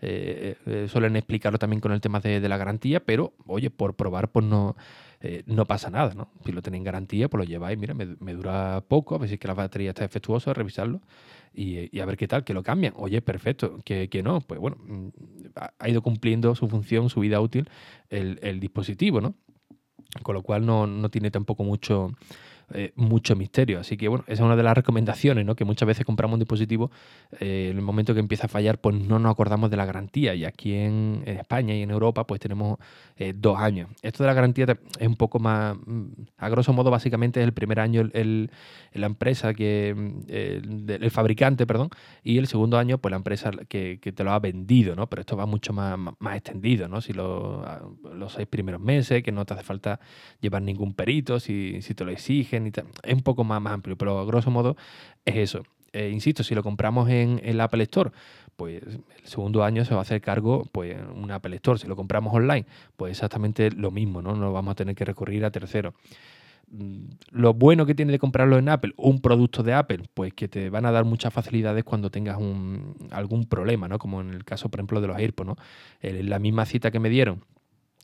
eh, 0.05 0.57
eh, 0.65 0.87
suelen 0.89 1.15
explicarlo 1.15 1.57
también 1.57 1.79
con 1.79 1.93
el 1.93 2.01
tema 2.01 2.19
de, 2.19 2.41
la 2.49 2.57
garantía, 2.57 2.99
pero 2.99 3.31
oye, 3.45 3.69
por 3.69 3.95
probar, 3.95 4.27
pues 4.27 4.45
no, 4.45 4.75
eh, 5.25 5.41
no 5.45 5.65
pasa 5.65 5.89
nada, 5.89 6.13
¿no? 6.13 6.27
Si 6.45 6.51
lo 6.51 6.61
tenéis 6.61 6.83
garantía, 6.83 7.29
pues 7.29 7.39
lo 7.39 7.49
lleváis, 7.49 7.79
mira, 7.79 7.93
me, 7.93 8.33
dura 8.33 8.83
poco, 8.85 9.15
a 9.15 9.17
ver 9.19 9.29
si 9.29 9.37
que 9.37 9.47
la 9.47 9.53
batería 9.53 9.91
está 9.91 10.01
defectuosa, 10.01 10.53
revisarlo 10.53 10.99
y, 11.53 11.97
a 11.97 12.05
ver 12.05 12.17
qué 12.17 12.27
tal, 12.27 12.43
que 12.43 12.53
lo 12.53 12.61
cambian. 12.61 12.93
Oye, 12.97 13.21
perfecto, 13.21 13.79
que, 13.85 14.21
no, 14.21 14.41
pues 14.41 14.59
bueno, 14.59 14.75
mm, 14.85 15.07
ha 15.79 15.89
ido 15.89 16.01
cumpliendo 16.01 16.53
su 16.55 16.67
función, 16.67 17.09
su 17.09 17.21
vida 17.21 17.39
útil 17.39 17.69
el, 18.09 18.37
el 18.43 18.59
dispositivo, 18.59 19.21
¿no? 19.21 19.35
Con 20.23 20.35
lo 20.35 20.43
cual 20.43 20.65
no, 20.65 20.87
no 20.87 21.09
tiene 21.09 21.31
tampoco 21.31 21.63
mucho 21.63 22.11
eh, 22.75 22.91
mucho 22.95 23.35
misterio. 23.35 23.79
Así 23.79 23.97
que 23.97 24.07
bueno, 24.07 24.23
esa 24.25 24.33
es 24.33 24.39
una 24.39 24.55
de 24.55 24.63
las 24.63 24.75
recomendaciones, 24.75 25.45
¿no? 25.45 25.55
Que 25.55 25.63
muchas 25.63 25.85
veces 25.85 26.05
compramos 26.05 26.33
un 26.33 26.39
dispositivo, 26.39 26.89
eh, 27.39 27.69
en 27.69 27.77
el 27.77 27.83
momento 27.83 28.15
que 28.15 28.19
empieza 28.19 28.47
a 28.47 28.49
fallar, 28.49 28.79
pues 28.79 28.95
no 28.95 29.19
nos 29.19 29.31
acordamos 29.31 29.69
de 29.69 29.77
la 29.77 29.85
garantía. 29.85 30.33
Y 30.33 30.43
aquí 30.43 30.73
en, 30.73 31.23
España 31.25 31.75
y 31.75 31.83
en 31.83 31.91
Europa, 31.91 32.25
pues 32.25 32.41
tenemos 32.41 32.79
eh, 33.17 33.33
dos 33.35 33.59
años. 33.59 33.89
Esto 34.01 34.23
de 34.23 34.27
la 34.27 34.33
garantía 34.33 34.65
es 34.99 35.07
un 35.07 35.15
poco 35.15 35.37
más, 35.37 35.77
mm, 35.85 36.05
a 36.37 36.49
grosso 36.49 36.73
modo, 36.73 36.89
básicamente 36.89 37.41
es 37.41 37.43
el 37.45 37.53
primer 37.53 37.79
año 37.79 38.09
el, 38.13 38.49
la 38.93 39.05
empresa 39.05 39.53
que, 39.53 39.93
mm, 39.95 40.19
el, 40.29 41.11
fabricante, 41.11 41.67
perdón, 41.67 41.89
y 42.23 42.39
el 42.39 42.47
segundo 42.47 42.79
año, 42.79 42.97
pues 42.97 43.11
la 43.11 43.17
empresa 43.17 43.51
que, 43.67 43.99
te 43.99 44.23
lo 44.23 44.31
ha 44.31 44.39
vendido, 44.39 44.95
¿no? 44.95 45.07
Pero 45.07 45.19
esto 45.21 45.37
va 45.37 45.45
mucho 45.45 45.73
más, 45.73 45.97
más 46.19 46.37
extendido, 46.37 46.87
¿no? 46.87 47.01
Si 47.01 47.13
lo, 47.13 47.95
los 48.15 48.33
seis 48.33 48.47
primeros 48.47 48.81
meses, 48.81 49.21
que 49.21 49.31
no 49.31 49.45
te 49.45 49.53
hace 49.53 49.63
falta 49.63 49.99
llevar 50.41 50.63
ningún 50.63 50.93
perito, 50.93 51.39
si, 51.39 51.81
si 51.81 51.93
te 51.93 52.03
lo 52.03 52.11
exigen 52.11 52.62
es 52.67 53.13
un 53.13 53.21
poco 53.21 53.43
más, 53.43 53.65
amplio, 53.65 53.97
pero 53.97 54.25
grosso 54.25 54.51
modo 54.51 54.75
es 55.25 55.35
eso. 55.35 55.63
Eh, 55.93 56.09
insisto, 56.09 56.43
si 56.43 56.55
lo 56.55 56.63
compramos 56.63 57.09
en, 57.09 57.39
el 57.43 57.61
Apple 57.61 57.83
Store, 57.83 58.11
pues 58.55 58.81
el 58.83 59.03
segundo 59.23 59.63
año 59.63 59.85
se 59.85 59.93
va 59.93 59.99
a 59.99 60.01
hacer 60.01 60.21
cargo 60.21 60.67
pues 60.71 60.97
un 61.15 61.31
Apple 61.31 61.55
Store. 61.57 61.79
Si 61.79 61.87
lo 61.87 61.95
compramos 61.95 62.33
online, 62.33 62.65
pues 62.97 63.11
exactamente 63.11 63.71
lo 63.71 63.91
mismo, 63.91 64.21
¿no? 64.21 64.35
No 64.35 64.51
vamos 64.51 64.71
a 64.71 64.75
tener 64.75 64.95
que 64.95 65.05
recurrir 65.05 65.45
a 65.45 65.51
terceros. 65.51 65.93
Mm, 66.71 67.05
lo 67.29 67.53
bueno 67.53 67.85
que 67.85 67.93
tiene 67.93 68.11
de 68.11 68.17
comprarlo 68.17 68.57
en 68.57 68.69
Apple, 68.69 68.93
un 68.97 69.21
producto 69.21 69.61
de 69.61 69.73
Apple, 69.73 69.99
pues 70.15 70.33
que 70.33 70.47
te 70.47 70.71
van 70.71 70.87
a 70.87 70.91
dar 70.91 71.05
muchas 71.05 71.31
facilidades 71.31 71.83
cuando 71.83 72.09
tengas 72.09 72.37
un, 72.37 72.95
algún 73.11 73.45
problema, 73.45 73.87
¿no? 73.87 73.99
Como 73.99 74.21
en 74.21 74.33
el 74.33 74.43
caso, 74.45 74.69
por 74.69 74.79
ejemplo, 74.79 74.99
de 74.99 75.07
los 75.07 75.17
AirPods, 75.17 75.47
¿no? 75.47 75.57
la 76.01 76.39
misma 76.39 76.65
cita 76.65 76.89
que 76.89 76.99
me 76.99 77.09
dieron 77.09 77.43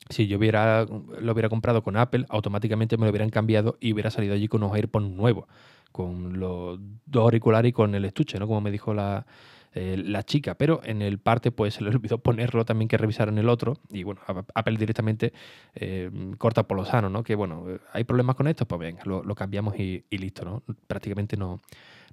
si 0.10 0.28
yo 0.28 0.38
hubiera, 0.38 0.86
lo 0.86 1.32
hubiera 1.32 1.50
comprado 1.50 1.84
con 1.84 1.96
Apple, 1.96 2.26
automáticamente 2.30 2.98
me 2.98 3.06
lo 3.06 3.12
hubieran 3.12 3.30
cambiado 3.30 3.78
y 3.80 3.94
hubiera 3.94 4.10
salido 4.10 4.34
allí 4.34 4.48
con 4.48 4.64
unos 4.64 4.76
AirPods 4.76 5.10
nuevos, 5.10 5.46
con 5.92 6.40
los 6.40 6.80
dos 7.06 7.24
auriculares 7.24 7.70
y 7.70 7.74
con 7.74 7.94
el 7.96 8.06
estuche, 8.06 8.40
¿no? 8.40 8.48
Como 8.48 8.62
me 8.62 8.72
dijo 8.72 8.94
la, 8.94 9.26
eh, 9.74 10.02
la 10.04 10.24
chica. 10.24 10.56
Pero 10.56 10.82
en 10.84 11.02
el 11.02 11.20
parte, 11.20 11.52
pues 11.52 11.76
se 11.76 11.84
le 11.84 11.90
olvidó 11.96 12.18
ponerlo 12.18 12.66
también 12.66 12.88
que 12.88 12.98
revisar 12.98 13.30
en 13.30 13.38
el 13.38 13.50
otro. 13.50 13.78
Y 13.92 14.04
bueno, 14.04 14.22
Apple 14.54 14.78
directamente 14.78 15.34
eh, 15.76 16.10
corta 16.38 16.64
por 16.64 16.78
lo 16.78 16.86
sano, 16.86 17.10
¿no? 17.10 17.24
Que 17.24 17.36
bueno, 17.36 17.66
hay 17.94 18.04
problemas 18.04 18.36
con 18.36 18.48
esto, 18.48 18.68
pues 18.68 18.80
venga, 18.80 19.02
lo, 19.06 19.36
cambiamos 19.36 19.78
y, 19.78 20.04
listo, 20.10 20.44
¿no? 20.44 20.64
Prácticamente 20.88 21.38
no, 21.38 21.60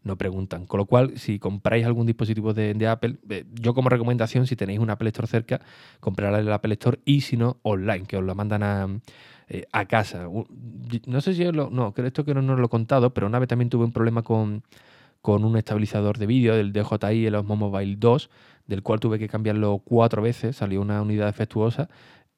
no 0.03 0.17
preguntan. 0.17 0.67
Con 0.67 0.79
lo 0.79 0.87
cual, 0.87 1.19
si 1.19 1.39
compráis 1.39 1.87
algún 1.87 2.07
dispositivo 2.07 2.53
de, 2.55 2.87
Apple, 2.87 3.17
eh, 3.31 3.45
yo 3.55 3.75
como 3.75 3.89
recomendación, 3.89 4.47
si 4.47 4.57
tenéis 4.57 4.79
un 4.79 4.91
Apple 4.91 5.09
Store 5.09 5.27
cerca, 5.27 5.61
comprar 6.01 6.35
el 6.35 6.53
Apple 6.53 6.75
Store 6.75 7.01
y 7.05 7.23
si 7.23 7.37
no, 7.37 7.59
online, 7.63 8.07
que 8.07 8.17
os 8.17 8.25
lo 8.25 8.35
mandan 8.35 8.63
a, 8.63 8.89
eh, 9.49 9.67
casa. 9.89 10.29
No 11.07 11.21
sé 11.21 11.35
si 11.35 11.45
os 11.45 11.55
lo, 11.55 11.71
no, 11.71 11.93
creo 11.95 12.07
esto 12.07 12.25
que 12.25 12.35
no, 12.35 12.43
no, 12.43 12.57
lo 12.57 12.67
he 12.67 12.69
contado, 12.69 13.15
pero 13.15 13.27
una 13.27 13.39
vez 13.39 13.49
también 13.49 13.71
tuve 13.71 13.85
un 13.85 13.93
problema 13.93 14.23
con, 14.23 14.63
con 15.27 15.45
un 15.45 15.57
estabilizador 15.57 16.19
de 16.19 16.27
vídeo 16.27 16.55
del 16.55 16.73
DJI, 16.73 17.27
el 17.27 17.35
Osmo 17.35 17.57
Mobile 17.57 17.97
2, 17.99 18.31
del 18.69 18.85
cual 18.85 19.01
tuve 19.01 19.19
que 19.19 19.27
cambiarlo 19.27 19.83
cuatro 19.85 20.23
veces, 20.23 20.55
salió 20.55 20.81
una 20.81 21.03
unidad 21.03 21.27
defectuosa 21.27 21.89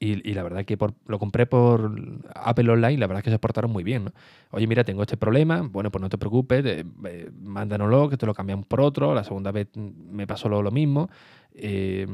y, 0.01 0.33
la 0.33 0.43
verdad 0.43 0.65
que 0.65 0.79
lo 1.07 1.19
compré 1.19 1.45
por 1.45 1.93
Apple 2.35 2.71
Online, 2.71 2.97
la 2.97 3.07
verdad 3.07 3.19
es 3.19 3.25
que 3.25 3.31
se 3.31 3.39
portaron 3.39 3.73
muy 3.73 3.85
bien. 3.85 4.11
Oye, 4.53 4.67
mira, 4.67 4.85
tengo 4.85 5.03
este 5.03 5.19
problema, 5.19 5.69
bueno, 5.71 5.91
pues 5.91 6.01
no 6.01 6.09
te 6.09 6.17
preocupes, 6.17 6.65
eh, 6.65 7.31
mándanoslo, 7.43 8.09
que 8.09 8.17
te 8.17 8.25
lo 8.25 8.33
cambiamos 8.33 8.65
por 8.65 8.81
otro. 8.81 9.13
La 9.13 9.23
segunda 9.23 9.53
vez 9.53 9.69
me 9.77 10.27
pasó 10.27 10.49
lo, 10.49 10.71
mismo. 10.71 11.11
Eh, 11.55 12.07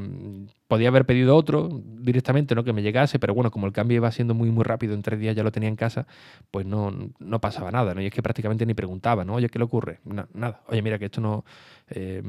podía 0.69 0.89
haber 0.89 1.05
pedido 1.05 1.37
otro 1.37 1.83
directamente, 1.85 2.55
¿no? 2.55 2.65
Que 2.65 2.73
me 2.73 2.83
llegase, 2.83 3.19
pero 3.19 3.35
bueno, 3.35 3.51
como 3.51 3.67
el 3.67 3.73
cambio 3.73 3.97
iba 3.97 4.11
siendo 4.11 4.35
muy, 4.35 4.51
muy 4.51 4.65
rápido, 4.65 4.95
en 4.95 5.03
tres 5.03 5.21
días 5.21 5.37
ya 5.37 5.43
lo 5.43 5.53
tenía 5.53 5.69
en 5.69 5.77
casa, 5.77 6.07
pues 6.51 6.67
no, 6.67 6.93
no 7.19 7.41
pasaba 7.41 7.71
nada, 7.71 7.95
¿no? 7.95 8.01
Y 8.01 8.07
es 8.07 8.13
que 8.13 8.23
prácticamente 8.23 8.65
ni 8.65 8.75
preguntaba, 8.75 9.25
¿no? 9.25 9.35
Oye, 9.35 9.49
¿qué 9.49 9.59
le 9.59 9.65
ocurre? 9.65 10.01
nada. 10.05 10.63
Oye, 10.69 10.83
mira, 10.83 10.99
que 10.99 11.07
esto 11.07 11.21
no. 11.21 11.45
Eh, 11.91 12.23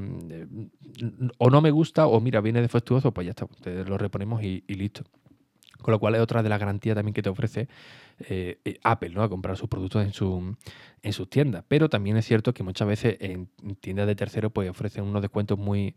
o 1.38 1.50
no 1.50 1.62
me 1.62 1.72
gusta, 1.72 2.08
o 2.08 2.20
mira, 2.20 2.42
viene 2.42 2.62
defectuoso, 2.62 3.14
pues 3.14 3.26
ya 3.26 3.32
está, 3.32 3.48
lo 3.84 3.98
reponemos 3.98 4.44
y 4.44 4.64
listo. 4.68 5.04
Con 5.82 5.92
lo 5.92 6.00
cual 6.00 6.16
es 6.16 6.22
otra 6.22 6.42
de 6.42 6.50
las 6.50 6.60
garantías 6.60 6.96
también 6.96 7.14
que 7.14 7.22
te 7.22 7.30
ofrece 7.30 7.68
eh, 8.28 8.80
Apple, 8.84 9.10
¿no? 9.10 9.22
A 9.22 9.30
comprar 9.30 9.56
sus 9.56 9.70
productos 9.70 10.04
en, 10.04 10.14
su, 10.14 10.56
en 11.04 11.14
sus 11.14 11.30
tiendas. 11.30 11.64
Pero 11.68 11.90
también 11.90 12.18
es 12.18 12.26
cierto 12.26 12.56
que 12.56 12.64
muchas 12.64 12.88
veces 12.88 13.18
en 13.20 13.50
tiendas 13.82 14.08
de 14.08 14.16
terceros 14.16 14.52
pues 14.52 14.68
ofrecen 14.68 15.04
unos 15.04 15.22
descuentos 15.22 15.60
muy, 15.60 15.94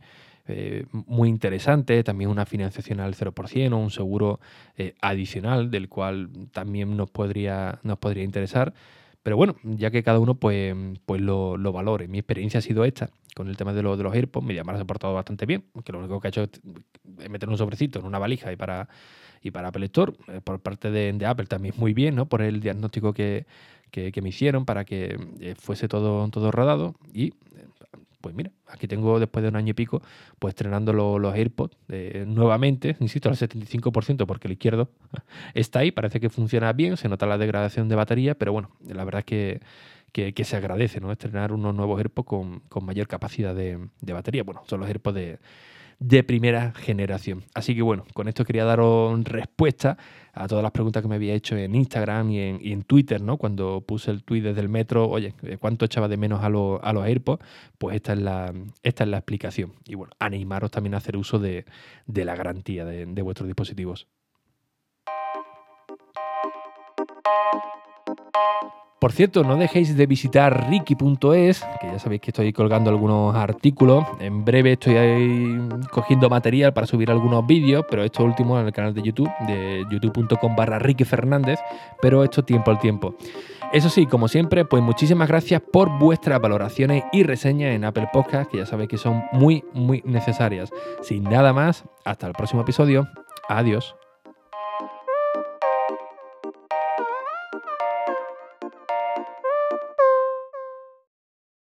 eh, 0.49 0.85
muy 0.91 1.29
interesantes, 1.29 2.05
también 2.05 2.31
una 2.31 2.47
financiación 2.47 3.01
al 3.01 3.15
0% 3.15 3.73
o 3.73 3.77
un 3.77 3.91
seguro 3.91 4.41
adicional 5.01 5.71
del 5.71 5.89
cual 5.89 6.31
también 6.53 6.97
nos 6.97 7.11
podría, 7.11 7.79
nos 7.83 7.99
podría 7.99 8.25
interesar. 8.25 8.75
Pero 9.23 9.37
bueno, 9.37 9.57
ya 9.63 9.91
que 9.91 10.03
cada 10.03 10.21
uno 10.21 10.37
pues, 10.37 10.75
pues 11.05 11.21
lo, 11.21 11.57
lo, 11.57 11.73
valore. 11.73 12.09
Mi 12.09 12.19
experiencia 12.19 12.59
ha 12.59 12.63
sido 12.63 12.85
esta 12.85 13.11
con 13.35 13.49
el 13.49 13.57
tema 13.57 13.73
de, 13.73 13.83
lo, 13.83 13.97
de 13.97 14.03
los 14.05 14.15
AirPods. 14.15 14.47
Mi 14.47 14.55
llamada 14.55 14.79
se 14.79 14.83
ha 14.83 14.87
portado 14.87 15.15
bastante 15.15 15.45
bien, 15.45 15.65
que 15.85 15.93
lo 15.93 15.99
único 15.99 16.21
que 16.21 16.29
ha 16.29 16.31
hecho 16.31 16.45
es 16.45 17.29
meter 17.29 17.49
un 17.49 17.59
sobrecito 17.59 17.99
en 17.99 18.07
una 18.07 18.19
valija 18.19 18.53
y 18.53 18.57
para 18.57 18.89
y 19.43 19.51
para 19.51 19.69
Apple 19.69 19.87
Store, 19.87 20.13
eh, 20.29 20.41
por 20.43 20.61
parte 20.61 20.91
de, 20.91 21.27
Apple 21.27 21.47
también 21.47 21.75
muy 21.77 21.95
bien, 21.95 22.17
¿no? 22.17 22.27
Por 22.27 22.43
el 22.43 22.61
diagnóstico 22.61 23.13
que, 23.13 23.47
me 23.95 24.29
hicieron 24.29 24.65
para 24.65 24.85
que 24.85 25.19
eh, 25.41 25.55
fuese 25.59 25.89
todo, 25.89 26.29
todo 26.29 26.51
rodado. 26.51 26.95
Y 27.13 27.35
pues 28.21 28.35
mira, 28.35 28.51
aquí 28.67 28.89
tengo 28.89 29.21
después 29.21 29.43
de 29.43 29.49
un 29.49 29.57
año 29.57 29.71
y 29.71 29.75
pico, 29.75 30.03
pues 30.39 30.53
estrenando 30.53 30.93
los 30.93 31.35
AirPods 31.35 31.77
eh, 31.89 32.25
nuevamente, 32.27 32.97
insisto, 33.01 33.29
al 33.29 33.37
75%, 33.37 34.27
porque 34.27 34.49
el 34.49 34.53
izquierdo 34.53 34.91
está 35.55 35.81
ahí, 35.81 35.91
parece 35.91 36.21
que 36.21 36.29
funciona 36.29 36.73
bien, 36.73 36.97
se 36.97 37.09
nota 37.09 37.27
la 37.27 37.39
degradación 37.39 37.89
de 37.89 37.97
batería, 37.97 38.35
pero 38.35 38.53
bueno, 38.53 38.71
la 38.87 39.05
verdad 39.05 39.21
es 39.21 39.25
que, 39.25 40.33
que, 40.33 40.45
se 40.45 40.57
agradece, 40.57 41.01
¿no? 41.01 41.13
Estrenar 41.13 41.53
unos 41.53 41.75
nuevos 41.75 41.99
AirPods 41.99 42.27
con, 42.27 42.61
con 42.69 42.85
mayor 42.85 43.07
capacidad 43.07 43.55
de, 43.55 43.79
de, 44.01 44.13
batería. 44.13 44.43
Bueno, 44.43 44.63
son 44.67 44.81
los 44.81 44.89
AirPods 44.89 45.15
de, 45.15 45.39
de 45.99 46.23
primera 46.23 46.73
generación. 46.73 47.45
Así 47.55 47.75
que 47.75 47.83
bueno, 47.83 48.05
con 48.15 48.29
esto 48.29 48.45
quería 48.45 48.65
daros 48.65 49.23
respuesta 49.25 49.99
a 50.33 50.47
todas 50.47 50.63
las 50.63 50.71
preguntas 50.71 51.03
que 51.03 51.09
me 51.09 51.17
había 51.17 51.35
hecho 51.35 51.57
en 51.57 51.75
Instagram 51.75 52.31
y 52.31 52.41
en, 52.41 52.83
Twitter, 52.85 53.21
¿no? 53.21 53.37
Cuando 53.39 53.81
puse 53.81 54.13
el 54.13 54.23
tweet 54.23 54.43
desde 54.43 54.61
el 54.61 54.69
metro, 54.69 55.09
oye, 55.09 55.35
¿cuánto 55.59 55.85
echaba 55.85 56.07
de 56.07 56.17
menos 56.17 56.43
a, 56.43 56.47
a 56.47 56.93
los 56.93 57.05
AirPods? 57.05 57.45
Pues 57.79 57.97
esta 57.97 58.13
es, 58.13 58.21
la, 58.21 58.55
esta 58.85 59.05
es 59.05 59.11
la 59.11 59.19
explicación. 59.19 59.73
Y 59.87 59.97
bueno, 59.97 60.13
animaros 60.21 60.71
también 60.71 60.95
a 60.95 60.99
hacer 60.99 61.17
uso 61.17 61.41
de, 61.41 61.65
la 62.07 62.37
garantía 62.37 62.85
de 62.85 63.23
vuestros 63.23 63.49
dispositivos. 63.49 64.07
Por 68.99 69.13
cierto, 69.13 69.45
no 69.45 69.57
dejéis 69.57 69.97
de 69.97 70.07
visitar 70.07 70.69
ricky.es, 70.69 71.65
que 71.81 71.87
ya 71.87 71.99
sabéis 72.01 72.21
que 72.21 72.31
estoy 72.31 72.53
colgando 72.53 72.91
algunos 72.91 73.37
artículos. 73.37 74.05
En 74.19 74.45
breve 74.45 74.73
estoy 74.73 74.97
ahí 74.97 75.59
cogiendo 75.93 76.29
material 76.29 76.73
para 76.73 76.87
subir 76.87 77.09
algunos 77.11 77.47
vídeos, 77.47 77.85
pero 77.89 78.03
esto 78.03 78.25
último 78.25 78.59
en 78.59 78.67
el 78.67 78.73
canal 78.73 78.95
de 78.95 79.03
YouTube, 79.03 79.31
de 79.47 79.85
youtube.com 79.89 80.57
barra 80.57 80.81
Ricky 80.81 81.05
Fernández, 81.05 81.61
pero 82.03 82.25
esto 82.25 82.45
tiempo 82.45 82.73
al 82.73 82.81
tiempo. 82.81 83.15
Eso 83.73 83.89
sí, 83.89 84.07
como 84.07 84.27
siempre, 84.27 84.65
pues 84.65 84.83
muchísimas 84.83 85.29
gracias 85.29 85.61
por 85.61 85.91
vuestras 85.99 86.41
valoraciones 86.41 87.05
y 87.13 87.23
reseñas 87.23 87.75
en 87.75 87.85
Apple 87.85 88.09
Podcast, 88.13 88.51
que 88.51 88.59
ya 88.59 88.67
sabéis 88.67 88.89
que 88.89 88.99
son 88.99 89.23
muy, 89.33 89.63
muy 89.75 90.03
necesarias. 90.07 90.71
Sin 91.03 91.23
nada 91.25 91.53
más, 91.53 91.85
hasta 92.05 92.27
el 92.27 92.33
próximo 92.33 92.63
episodio. 92.63 93.07
Adiós. 93.49 93.95